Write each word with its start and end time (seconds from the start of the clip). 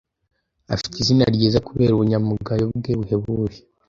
Afite 0.73 0.95
izina 0.99 1.23
ryiza 1.35 1.63
kubera 1.67 1.91
ubunyangamugayo 1.93 2.65
bwe 2.77 2.93
buhebuje. 2.99 3.59